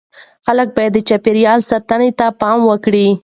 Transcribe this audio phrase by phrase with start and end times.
[0.45, 3.07] خلک باید د چاپیریال ساتنې ته پام وکړي.